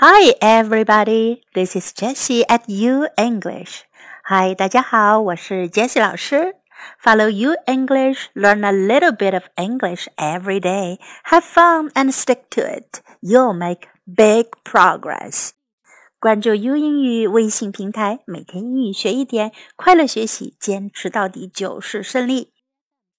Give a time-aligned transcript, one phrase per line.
[0.00, 1.42] Hi, everybody.
[1.54, 3.82] This is Jessie at U English.
[4.28, 6.54] Hi, 大家好，我是 Jessie 老师。
[7.02, 11.00] Follow U English, learn a little bit of English every day.
[11.24, 13.00] Have fun and stick to it.
[13.20, 15.50] You'll make big progress.
[16.20, 22.52] 关注 U 英语微信平台，每天英语学一点，快乐学习，坚持到底就是胜利。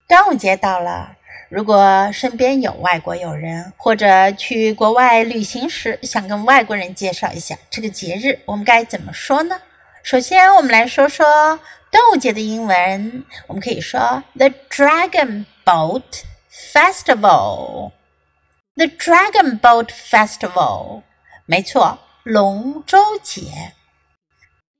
[0.10, 1.18] 端午节到了。
[1.50, 9.62] 如果身边有外国友人，或者去国外旅行时想跟外国人介绍一下这个节日，我们该怎么说呢？
[10.02, 11.60] 首先，我们来说说
[11.92, 17.92] 端午节的英文，我们可以说 The Dragon Boat Festival。
[18.76, 21.04] The Dragon Boat Festival，
[21.46, 23.74] 没错，龙舟节。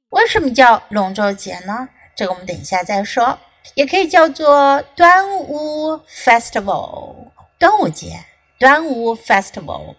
[0.10, 1.90] 为什么叫龙舟节呢？
[2.16, 3.38] 这个我们等一下再说。
[3.75, 8.25] 也可以叫做端午 Festival，端午节，
[8.59, 9.97] 端午 Festival。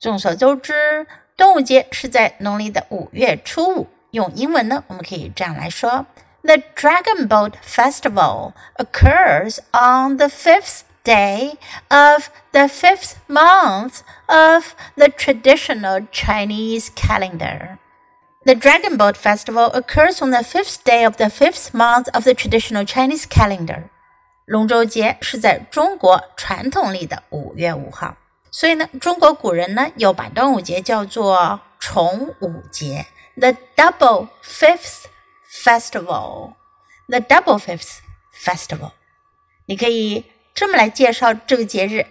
[0.00, 1.06] 众所周知，
[1.36, 3.86] 端午节是在农历的五月初五。
[4.12, 6.06] 用英文呢，我们可以这样来说：
[6.42, 11.56] The Dragon Boat Festival occurs on the fifth day
[11.88, 17.78] of the fifth month of the traditional Chinese calendar.
[18.44, 22.34] The Dragon Boat Festival occurs on the fifth day of the fifth month of the
[22.34, 23.90] traditional Chinese calendar.
[24.46, 28.16] 龙舟节是在中国传统历的五月五号，
[28.50, 35.04] 所以呢，中国古人呢又把端午节叫做重五节，the Double Fifth
[35.50, 37.98] Festival。the Double Fifth
[38.34, 38.92] Festival，
[39.66, 42.06] 你可以这么来介绍这个节日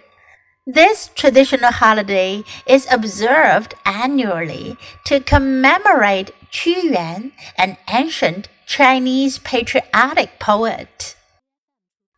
[0.66, 4.76] this traditional holiday is observed annually
[5.06, 11.14] to commemorate Qu Yuan, an ancient Chinese patriotic poet.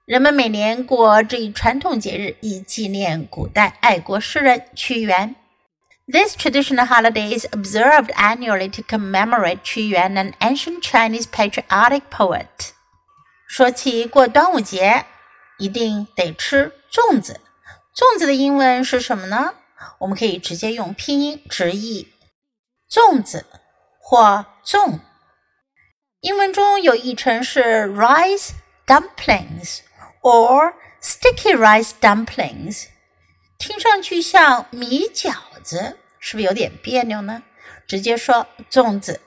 [0.07, 5.37] 人们每年过这一传统节日，以纪念古代爱国诗人屈原。
[6.09, 12.73] This traditional holiday is observed annually to commemorate Qu Yuan, an ancient Chinese patriotic poet.
[13.47, 15.05] 说起过端午节，
[15.59, 17.41] 一定得吃粽子。
[17.96, 19.54] 粽子的英文是什么呢？
[20.00, 22.12] 我们可以直接用拼音直译
[22.92, 23.46] 粽子
[23.98, 25.00] 或粽。
[26.20, 28.50] 英文中有译成是 rice
[28.86, 29.80] dumplings
[30.22, 32.88] or sticky rice dumplings，
[33.58, 37.44] 听上去像米饺子，是不是有点别扭呢？
[37.88, 39.22] 直接说粽子，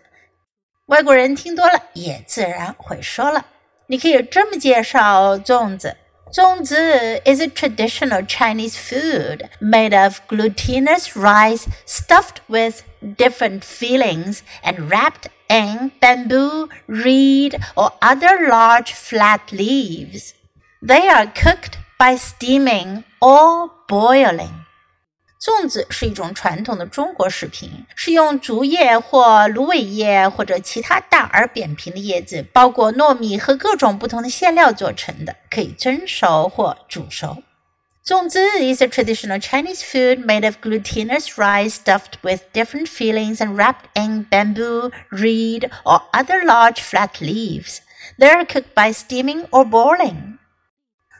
[0.88, 3.46] 外国人听多了也自然会说了。
[3.86, 5.96] 你可以这么介绍粽子。
[6.30, 12.84] Zongzi is a traditional Chinese food made of glutinous rice stuffed with
[13.16, 20.34] different fillings and wrapped in bamboo, reed, or other large flat leaves.
[20.82, 24.66] They are cooked by steaming or boiling.
[25.41, 37.43] 粽子是一种传统的中国食品，是用竹叶或芦苇叶或者其他大而扁平的叶子包裹糯米和各种不同的馅料做成的，可以蒸熟或煮熟。
[38.05, 43.87] 粽子 is a traditional Chinese food made of glutinous rice stuffed with different fillings and wrapped
[43.95, 47.79] in bamboo, reed, or other large flat leaves.
[48.17, 50.36] They are cooked by steaming or boiling.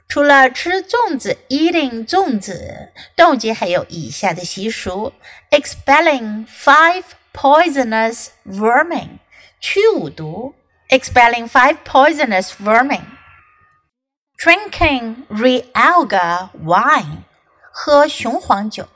[0.09, 5.13] 除了吃粽子 （eating 粽子），端午节还有以下的习俗。
[5.51, 7.05] ：expelling five
[7.35, 9.19] poisonous vermin，
[9.61, 10.55] 驱五毒。
[10.89, 17.25] ；expelling five poisonous vermin；drinking realgar wine，
[17.71, 18.89] 喝雄黄酒。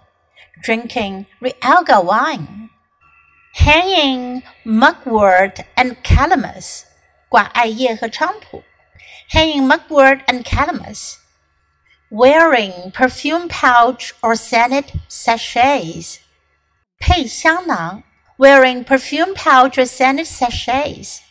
[0.65, 6.85] ；drinking realgar wine；hanging mugwort and calamus，
[7.29, 8.63] 挂艾叶和菖蒲。
[9.32, 11.18] hanging mugwort and calamus,
[12.10, 16.20] wearing perfume pouch or scented sachets,
[17.00, 18.04] 配香囊,
[18.38, 21.22] wearing perfume pouch or scented sachets,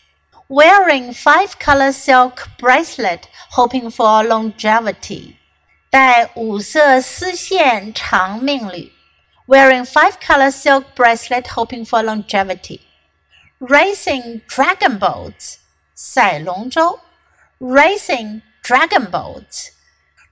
[0.49, 5.37] wearing five color silk bracelet, hoping for longevity,
[5.91, 8.93] 戴五色丝线长命缕,
[9.47, 12.81] wearing five color silk bracelet, hoping for longevity,
[13.59, 15.57] racing dragon boats,
[15.95, 17.01] 赛龙舟。
[17.61, 19.69] Racing dragon boats，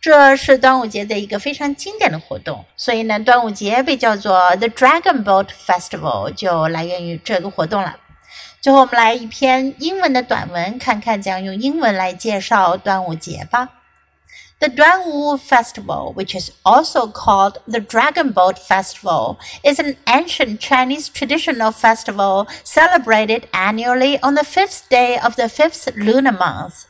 [0.01, 7.97] 这是端午节的一个非常经典的活动，所以呢，端午节被叫做 The Dragon Boat Festival，就来源于这个活动了。
[8.61, 13.71] 最后，我们来一篇英文的短文，看看怎样用英文来介绍端午节吧。
[14.61, 21.73] The Duanwu Festival, which is also called the Dragon Boat Festival, is an ancient Chinese traditional
[21.73, 26.87] festival celebrated annually on the fifth day of the fifth lunar month.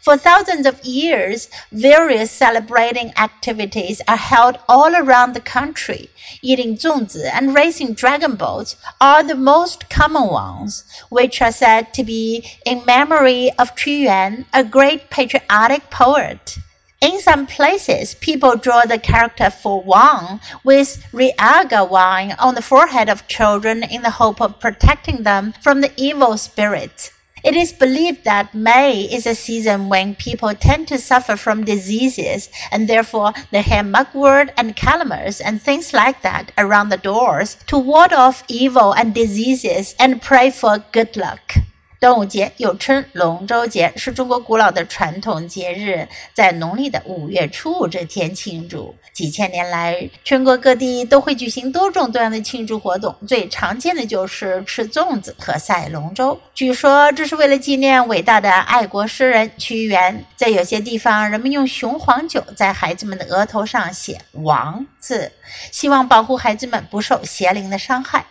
[0.00, 6.10] For thousands of years, various celebrating activities are held all around the country.
[6.42, 12.02] Eating zongzi and racing dragon boats are the most common ones, which are said to
[12.02, 16.58] be in memory of Qu Yuan, a great patriotic poet.
[17.00, 23.08] In some places, people draw the character for Wang with Realgar wine on the forehead
[23.08, 27.12] of children in the hope of protecting them from the evil spirits.
[27.44, 32.50] It is believed that May is a season when people tend to suffer from diseases,
[32.70, 37.78] and therefore they hang mugwort and calamus and things like that around the doors to
[37.78, 41.54] ward off evil and diseases and pray for good luck.
[42.00, 48.94] 端午节又称龙舟节，是中国古老的传统节日，在农历的五月初五这天庆祝。
[49.12, 56.40] 几千年来，全国各地都会举行多种多样的庆祝活动，最常见的就是吃粽子和赛龙舟。
[56.54, 60.24] 据说这是为了纪念伟大的爱国诗人屈原。
[60.36, 65.32] 在有些地方，人们用雄黄酒在孩子们的额头上写“王”字，
[65.72, 68.24] 希望保护孩子们不受邪灵的伤害。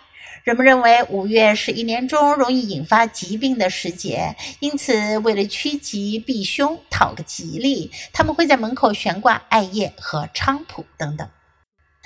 [0.46, 11.29] 人们认为五月是一年中容易引发疾病的时节，因此为了趋吉避凶、讨个吉利，他们会在门口悬挂艾叶和菖蒲等等。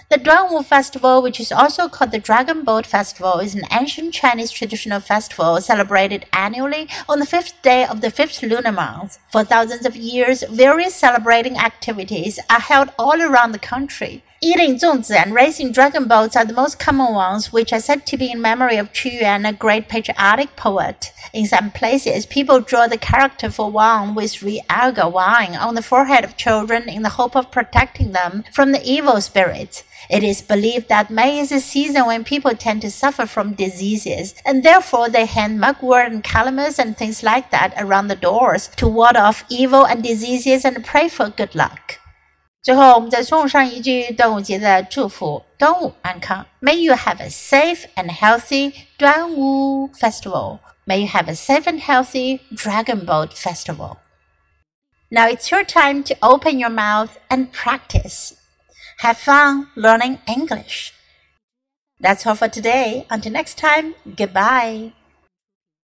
[0.08, 4.52] The Duanwu Festival, which is also called the Dragon Boat Festival, is an ancient Chinese
[4.52, 9.18] traditional festival celebrated annually on the fifth day of the fifth lunar month.
[9.32, 14.22] For thousands of years, various celebrating activities are held all around the country.
[14.43, 18.17] Eating zongzi and racing dragon boats are the most common ones, which are said to
[18.17, 21.13] be in memory of Qu Yuan, a great patriotic poet.
[21.31, 26.23] In some places, people draw the character for Wang with realgar wine on the forehead
[26.23, 29.83] of children in the hope of protecting them from the evil spirits.
[30.09, 34.33] It is believed that May is a season when people tend to suffer from diseases,
[34.43, 38.87] and therefore they hang mugwort and calamus and things like that around the doors to
[38.87, 42.00] ward off evil and diseases and pray for good luck.
[42.62, 46.44] 最后，我们再送上一句端午节的祝福：端午安康。
[46.60, 50.58] May you have a safe and healthy 端午 festival.
[50.84, 53.98] May you have a safe and healthy Dragon Boat festival.
[55.10, 58.34] Now it's your time to open your mouth and practice.
[58.98, 60.92] Have fun learning English.
[62.00, 63.06] That's all for today.
[63.08, 64.92] Until next time, goodbye.